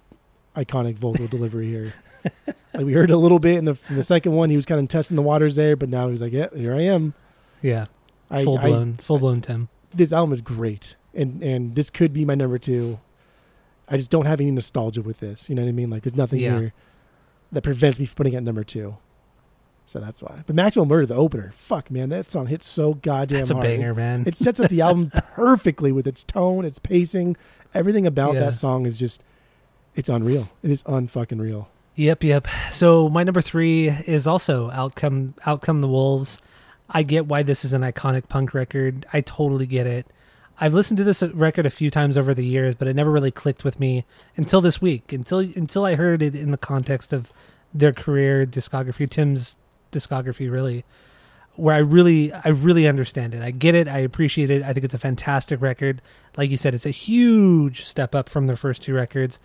[0.55, 1.93] iconic vocal delivery here.
[2.73, 4.79] Like we heard a little bit in the in the second one, he was kind
[4.79, 7.15] of testing the waters there, but now he's like, yeah, here I am.
[7.61, 7.85] Yeah,
[8.29, 9.69] I, full I- blown, full blown Tim.
[9.95, 12.99] this album is great, and and this could be my number two.
[13.87, 15.49] I just don't have any nostalgia with this.
[15.49, 15.89] You know what I mean?
[15.89, 16.59] Like there's nothing Yeah.
[16.59, 16.73] here
[17.53, 18.97] that prevents me from putting it at number two.
[19.87, 20.43] So that's why.
[20.45, 23.95] But Maxwell Murder, the opener, fuck man, that song hits so goddamn That's a banger,
[23.95, 24.25] man.
[24.27, 27.37] It sets up the album perfectly with its tone, its pacing,
[27.73, 28.41] everything about Yeah.
[28.41, 29.23] that song is just,
[29.95, 30.49] it's unreal.
[30.61, 31.69] It is unfucking real.
[31.95, 32.47] Yep, yep.
[32.71, 36.41] So my number three is also Out Come Outcome the Wolves.
[36.89, 39.05] I get why this is an iconic punk record.
[39.13, 40.05] I totally get it.
[40.59, 43.31] I've listened to this record a few times over the years, but it never really
[43.31, 45.13] clicked with me until this week.
[45.13, 47.31] Until until I heard it in the context of
[47.73, 49.55] their career discography, Tim's
[49.91, 50.85] discography, really,
[51.55, 53.41] where I really I really understand it.
[53.41, 53.87] I get it.
[53.87, 54.63] I appreciate it.
[54.63, 56.01] I think it's a fantastic record.
[56.35, 59.39] Like you said, it's a huge step up from their first two records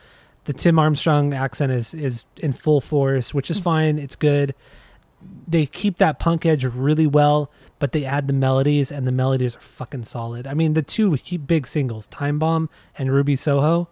[0.45, 3.65] the Tim Armstrong accent is is in full force, which is mm.
[3.65, 3.99] fine.
[3.99, 4.55] It's good.
[5.47, 9.55] They keep that punk edge really well, but they add the melodies, and the melodies
[9.55, 10.49] are fucking solid.
[10.49, 13.89] I mean, the two big singles, "Time Bomb" and "Ruby Soho,"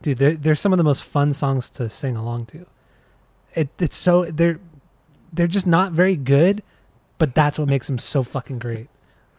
[0.00, 2.66] dude, they're, they're some of the most fun songs to sing along to.
[3.54, 4.60] It, it's so they're
[5.32, 6.62] they're just not very good,
[7.18, 8.88] but that's what makes them so fucking great.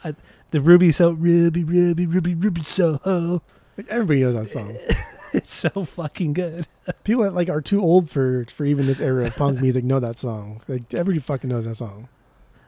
[0.03, 0.15] I,
[0.51, 3.41] the Ruby so Ruby Ruby Ruby Ruby Soho,
[3.89, 4.77] everybody knows that song.
[5.34, 6.67] it's so fucking good.
[7.03, 9.99] People that like are too old for for even this era of punk music know
[9.99, 10.62] that song.
[10.67, 12.08] Like everybody fucking knows that song.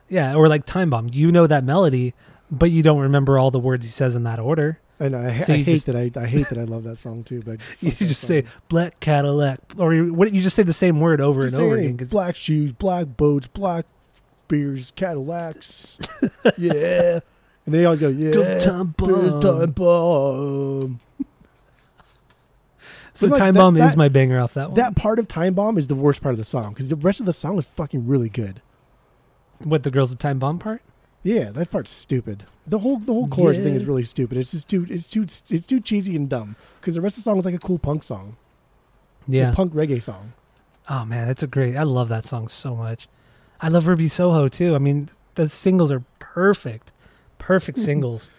[0.08, 1.10] Yeah, or like Time Bomb.
[1.12, 2.14] You know that melody,
[2.52, 4.80] but you don't remember all the words he says in that order.
[5.00, 7.24] And I, So I hate just- that I, I hate that I love that song
[7.24, 7.42] too.
[7.42, 8.28] But You just song.
[8.28, 10.34] say black Cadillac, or you, what?
[10.34, 11.98] You just say the same word over Just and over again.
[12.10, 13.86] black shoes, black boats, black
[14.48, 15.98] beers, Cadillacs.
[16.58, 17.20] yeah,
[17.66, 18.32] and they all go yeah.
[18.34, 19.72] Go Time Beers, time Bomb.
[19.72, 21.00] bomb.
[23.14, 24.76] So like, Time that- Bomb is my banger off that one.
[24.76, 27.20] That part of Time Bomb is the worst part of the song because the rest
[27.20, 28.62] of the song is fucking really good.
[29.64, 30.82] what the girls of Time Bomb part?
[31.26, 32.44] Yeah, that part's stupid.
[32.68, 34.38] The whole the whole chorus thing is really stupid.
[34.38, 37.30] It's just too it's too it's too cheesy and dumb because the rest of the
[37.30, 38.38] song is like a cool punk song,
[39.28, 39.52] Yeah.
[39.52, 40.34] a punk reggae song.
[40.88, 41.76] Oh man, that's a great.
[41.76, 43.08] I love that song so much.
[43.60, 44.76] I love Ruby Soho too.
[44.76, 46.92] I mean, the singles are perfect,
[47.40, 48.30] perfect singles.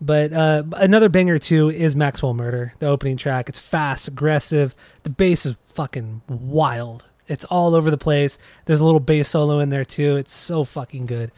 [0.00, 3.48] But uh, another banger too is Maxwell Murder, the opening track.
[3.48, 4.76] It's fast, aggressive.
[5.02, 7.06] The bass is fucking wild.
[7.28, 8.38] It's all over the place.
[8.66, 10.16] There's a little bass solo in there too.
[10.16, 11.32] It's so fucking good.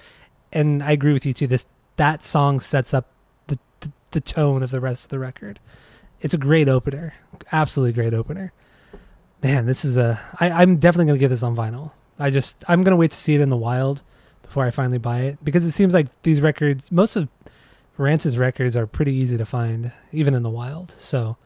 [0.52, 1.46] And I agree with you too.
[1.46, 3.06] This that song sets up
[3.48, 5.61] the the, the tone of the rest of the record.
[6.20, 7.14] It's a great opener.
[7.52, 8.52] Absolutely great opener.
[9.42, 10.20] Man, this is a.
[10.40, 11.92] I, I'm definitely gonna get this on vinyl.
[12.18, 14.02] I just I'm gonna wait to see it in the wild
[14.42, 17.28] before I finally buy it because it seems like these records, most of
[17.98, 20.90] Rancid's records are pretty easy to find, even in the wild.
[20.92, 21.37] So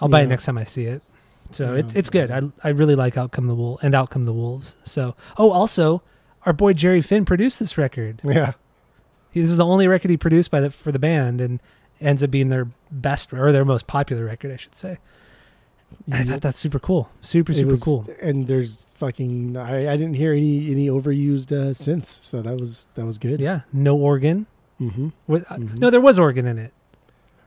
[0.00, 1.02] I'll buy it next time I see it.
[1.50, 1.80] So Yeah.
[1.80, 2.30] it's it's good.
[2.30, 4.76] I I really like Out Come the Wolf and Out Come the Wolves.
[4.84, 6.02] So oh, also
[6.46, 8.20] our boy Jerry Finn produced this record.
[8.24, 8.52] Yeah.
[9.30, 11.60] He- This is the only record he produced by the for the band, and
[12.00, 14.98] ends up being their best or their most popular record, I should say.
[16.10, 17.08] I thought that's super cool.
[17.22, 18.06] Super super was- cool.
[18.20, 22.88] And there's fucking I, I didn't hear any any overused uh, synths, so that was
[22.94, 23.40] that was good.
[23.40, 24.46] Yeah, no organ.
[24.78, 25.78] hmm With, uh, Mhm.
[25.78, 26.72] No, there was organ in it.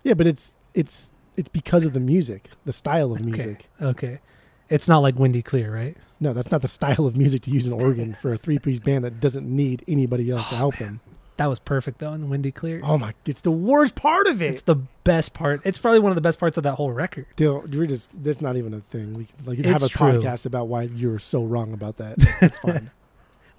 [0.04, 3.68] Yeah, but it's it's it's because of the music, the style of music.
[3.82, 4.20] Okay,
[4.70, 5.96] it's not like Wendy Clear, right?
[6.20, 8.80] No, that's not the style of music to use an organ for a three piece
[8.80, 10.90] band that doesn't need anybody else to Oh, help man.
[10.90, 11.00] them.
[11.38, 12.82] That was perfect though in Wendy Clear.
[12.84, 13.14] Oh my!
[13.28, 14.54] It's the worst part of it.
[14.54, 15.62] It's the best part.
[15.64, 17.28] It's probably one of the best parts of that whole record.
[17.36, 19.14] Dude, we're just that's not even a thing.
[19.14, 20.14] We can, like have a true.
[20.14, 22.16] podcast about why you're so wrong about that.
[22.42, 22.90] It's fine.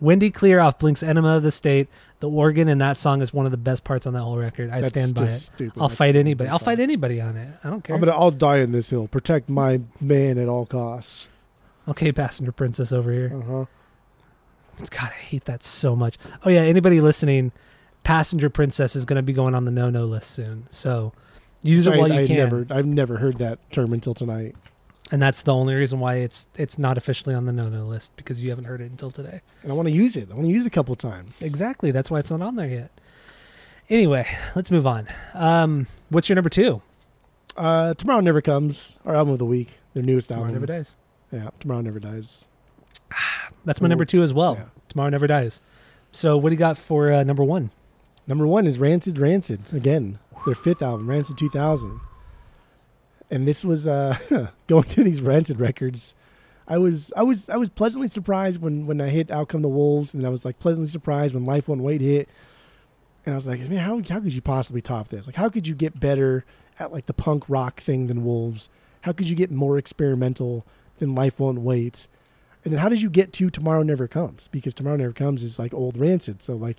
[0.01, 1.89] Wendy Clear off Blink's Enema of the State.
[2.21, 4.71] The organ in that song is one of the best parts on that whole record.
[4.71, 5.27] I That's stand by it.
[5.27, 5.81] just Stupid.
[5.81, 6.51] I'll That's fight anybody.
[6.51, 7.49] I'll fight anybody on it.
[7.65, 7.95] I don't care.
[7.97, 8.17] I'm gonna.
[8.17, 9.09] I'll die in this hill.
[9.09, 11.29] Protect my man at all costs.
[11.89, 13.33] Okay, Passenger Princess over here.
[13.35, 13.65] Uh huh.
[14.91, 16.19] God, I hate that so much.
[16.45, 17.51] Oh yeah, anybody listening,
[18.05, 20.67] Passenger Princess is going to be going on the no-no list soon.
[20.71, 21.13] So
[21.63, 22.37] use it while you I can.
[22.37, 22.67] never.
[22.71, 24.55] I've never heard that term until tonight.
[25.11, 28.41] And that's the only reason why it's it's not officially on the no-no list because
[28.41, 29.41] you haven't heard it until today.
[29.63, 30.31] And I want to use it.
[30.31, 31.43] I want to use it a couple times.
[31.43, 31.91] Exactly.
[31.91, 32.91] That's why it's not on there yet.
[33.89, 35.09] Anyway, let's move on.
[35.35, 36.83] Um, what's your number two?
[37.57, 40.61] Uh, Tomorrow Never Comes, our album of the week, their newest Tomorrow album.
[40.61, 40.97] Never Dies.
[41.33, 42.47] Yeah, Tomorrow Never Dies.
[43.65, 44.55] That's my number two as well.
[44.55, 44.67] Yeah.
[44.89, 45.61] Tomorrow Never Dies.
[46.13, 47.71] So what do you got for uh, number one?
[48.27, 52.01] Number one is Rancid Rancid again, their fifth album, Rancid 2000.
[53.31, 54.17] And this was uh,
[54.67, 56.15] going through these Rancid records.
[56.67, 59.69] I was I was I was pleasantly surprised when when I hit Out Come the
[59.69, 62.29] Wolves, and I was like pleasantly surprised when Life Won't Wait hit.
[63.25, 65.27] And I was like, man, how how could you possibly top this?
[65.27, 66.45] Like, how could you get better
[66.79, 68.69] at like the punk rock thing than Wolves?
[69.03, 70.65] How could you get more experimental
[70.99, 72.07] than Life Won't Wait?
[72.65, 74.49] And then how did you get to Tomorrow Never Comes?
[74.49, 76.77] Because Tomorrow Never Comes is like old Rancid, so like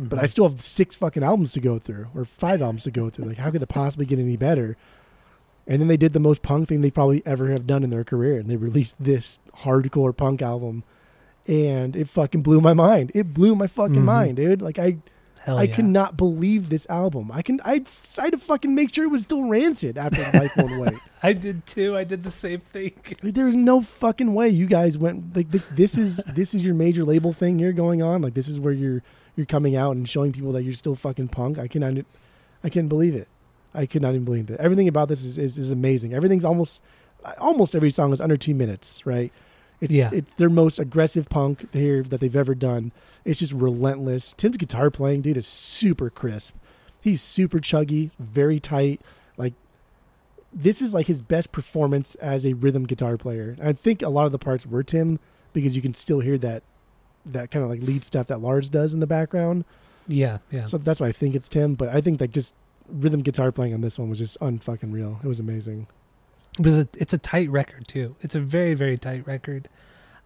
[0.00, 0.30] but I Mhm.
[0.30, 3.24] still have six fucking albums to go through, or five albums to go through.
[3.26, 4.76] Like, how could it possibly get any better?
[5.68, 8.02] And then they did the most punk thing they probably ever have done in their
[8.04, 10.82] career, and they released this hardcore punk album,
[11.46, 13.12] and it fucking blew my mind.
[13.14, 14.04] It blew my fucking Mhm.
[14.04, 14.62] mind, dude.
[14.62, 14.96] Like I,
[15.40, 15.76] Hell I yeah.
[15.76, 17.30] could not believe this album.
[17.32, 17.82] I can, I,
[18.18, 20.94] I had to fucking make sure it was still rancid after Life Won't Wait.
[21.22, 21.96] I did too.
[21.96, 22.92] I did the same thing.
[23.22, 26.74] Like, there's no fucking way you guys went like th- this is this is your
[26.74, 29.02] major label thing you're going on like this is where you're
[29.36, 31.94] you're coming out and showing people that you're still fucking punk i cannot
[32.62, 33.26] i can't believe it
[33.74, 36.82] i could not even believe it everything about this is, is, is amazing everything's almost
[37.38, 39.32] almost every song is under two minutes right
[39.80, 40.10] it's Yeah.
[40.12, 42.92] it's their most aggressive punk here that they've ever done
[43.24, 46.54] it's just relentless tim's guitar playing dude is super crisp
[47.00, 49.00] he's super chuggy very tight
[49.36, 49.54] like
[50.52, 53.54] this is like his best performance as a rhythm guitar player.
[53.62, 55.18] I think a lot of the parts were Tim
[55.52, 56.62] because you can still hear that
[57.26, 59.66] that kind of like lead stuff that Lars does in the background.
[60.06, 60.64] Yeah, yeah.
[60.64, 61.74] So that's why I think it's Tim.
[61.74, 62.54] But I think like just
[62.90, 65.20] rhythm guitar playing on this one was just unfucking real.
[65.22, 65.86] It was amazing.
[66.58, 68.16] It was a, it's a tight record too.
[68.20, 69.68] It's a very very tight record.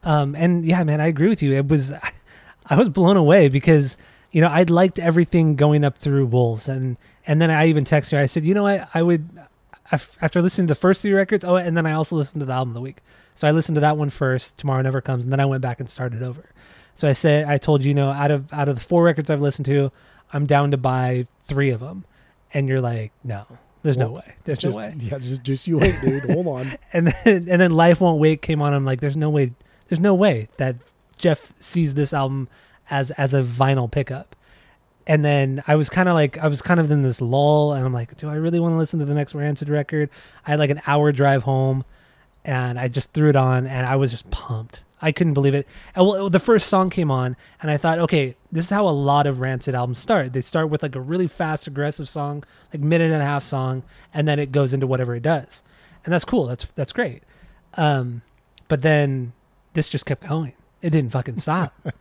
[0.05, 1.53] Um, and yeah, man, I agree with you.
[1.53, 1.93] It was
[2.67, 3.97] I was blown away because
[4.31, 6.97] you know I'd liked everything going up through Wolves, and
[7.27, 8.19] and then I even texted her.
[8.19, 9.29] I said, you know what, I would
[9.93, 11.45] after listening to the first three records.
[11.45, 13.03] Oh, and then I also listened to the album of the week.
[13.35, 14.59] So I listened to that one first.
[14.59, 16.51] Tomorrow Never Comes, and then I went back and started over.
[16.95, 19.31] So I said, I told you, you know, out of out of the four records
[19.31, 19.93] I've listened to,
[20.33, 22.05] I'm down to buy three of them.
[22.55, 23.47] And you're like, no,
[23.83, 24.35] there's no way.
[24.45, 26.25] There's just, no way Yeah, just just you wait, dude.
[26.31, 26.73] Hold on.
[26.93, 29.53] and then and then life won't wait came on i'm like there's no way
[29.89, 30.77] there's no way that
[31.17, 32.49] jeff sees this album
[32.91, 34.37] as as a vinyl pickup
[35.07, 37.85] and then i was kind of like i was kind of in this lull and
[37.85, 40.11] i'm like do i really want to listen to the next rancid record
[40.47, 41.85] i had like an hour drive home
[42.45, 45.67] and i just threw it on and i was just pumped i couldn't believe it.
[45.95, 48.91] And well the first song came on and i thought okay this is how a
[48.91, 50.35] lot of rancid albums start.
[50.35, 53.83] They start with like a really fast aggressive song like minute and a half song
[54.13, 55.63] and then it goes into whatever it does.
[56.05, 56.47] And that's cool.
[56.47, 57.23] That's that's great.
[57.75, 58.21] Um
[58.69, 59.33] but then
[59.73, 60.53] this just kept going.
[60.83, 61.75] It didn't fucking stop.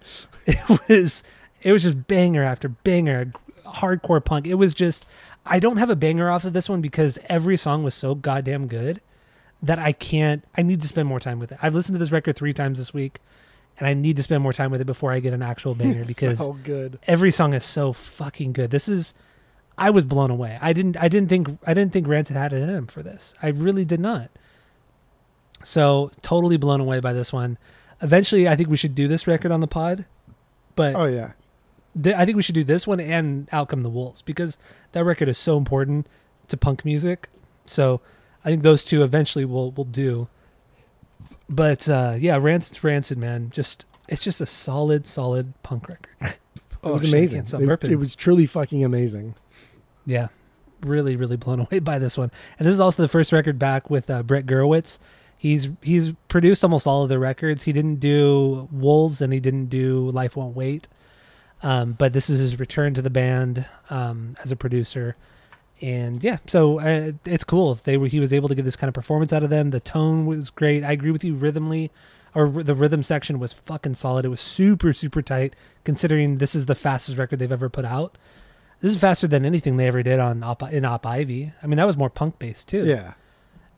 [0.46, 1.24] It was
[1.62, 3.32] it was just banger after banger
[3.66, 4.48] hardcore punk.
[4.48, 5.06] It was just
[5.46, 8.68] I don't have a banger off of this one because every song was so goddamn
[8.68, 9.02] good
[9.64, 10.44] that I can't.
[10.58, 11.60] I need to spend more time with it.
[11.62, 13.20] I've listened to this record three times this week,
[13.78, 16.04] and I need to spend more time with it before I get an actual banger
[16.08, 17.00] because so good.
[17.08, 18.72] every song is so fucking good.
[18.72, 19.14] This is.
[19.78, 20.58] I was blown away.
[20.62, 20.98] I didn't.
[20.98, 21.58] I didn't think.
[21.66, 23.34] I didn't think Rancid had it in him for this.
[23.42, 24.30] I really did not.
[25.64, 27.58] So totally blown away by this one.
[28.02, 30.06] Eventually, I think we should do this record on the pod,
[30.76, 31.34] but Oh yeah.
[32.02, 34.58] th- I think we should do this one and Out Come the Wolves because
[34.94, 36.08] that record is so important
[36.48, 37.30] to punk music.
[37.68, 38.02] So
[38.44, 40.28] I think those two eventually will will do.
[41.50, 43.50] But uh, yeah, Rancid's Rancid, man.
[43.54, 46.16] Just it's just a solid, solid punk record.
[46.84, 47.44] It Oh, was shit, amazing.
[47.62, 49.36] It, it was truly fucking amazing.
[50.08, 50.30] Yeah,
[50.82, 52.32] really, really blown away by this one.
[52.58, 54.98] And this is also the first record back with uh, Brett Gurewitz.
[55.38, 57.62] He's he's produced almost all of the records.
[57.64, 60.88] He didn't do Wolves and he didn't do Life Won't Wait.
[61.62, 65.16] Um, but this is his return to the band um, as a producer.
[65.82, 67.76] And yeah, so uh, it's cool.
[67.76, 69.70] They were he was able to get this kind of performance out of them.
[69.70, 70.84] The tone was great.
[70.84, 71.36] I agree with you.
[71.36, 71.90] Rhythmly,
[72.36, 74.26] or the rhythm section was fucking solid.
[74.26, 75.56] It was super super tight.
[75.84, 78.18] Considering this is the fastest record they've ever put out.
[78.80, 81.54] This is faster than anything they ever did on Op, in Op Ivy.
[81.62, 82.86] I mean, that was more punk based too.
[82.86, 83.14] Yeah.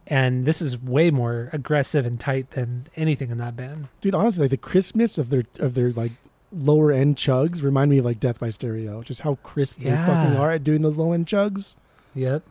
[0.07, 3.87] And this is way more aggressive and tight than anything in that band.
[4.01, 6.11] Dude, honestly, like the crispness of their of their like
[6.51, 9.03] lower end chugs remind me of like Death by Stereo.
[9.03, 11.75] Just how crisp they fucking are at doing those low end chugs.
[12.15, 12.43] Yep.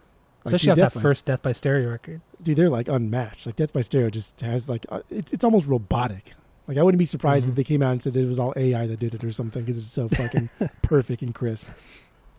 [0.45, 2.21] Like, Especially dude, off that by- first Death by Stereo record.
[2.43, 3.47] dude, they're like unmatched.
[3.47, 6.33] Like Death by Stereo just has like uh, it's it's almost robotic.
[6.67, 7.51] Like I wouldn't be surprised Mhm.
[7.51, 9.63] if they came out and said it was all AI that did it or something
[9.63, 10.49] because it's so fucking
[10.83, 11.69] perfect and crisp.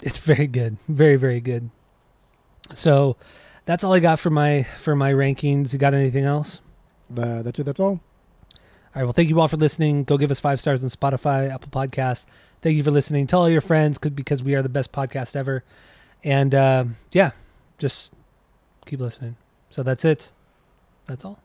[0.01, 0.77] It's very good.
[0.89, 1.69] Very, very good.
[2.73, 3.15] So
[3.65, 5.71] that's all I got for my for my rankings.
[5.73, 6.61] You got anything else?
[7.15, 7.63] Uh, that's it.
[7.63, 7.89] That's all.
[8.95, 9.03] All right.
[9.03, 10.03] Well, thank you all for listening.
[10.03, 12.25] Go give us five stars on Spotify, Apple Podcast.
[12.61, 13.27] Thank you for listening.
[13.27, 15.63] Tell all your friends because we are the best podcast ever.
[16.23, 17.31] And uh, yeah,
[17.77, 18.13] just
[18.85, 19.35] keep listening.
[19.69, 20.31] So that's it.
[21.05, 21.39] That's all.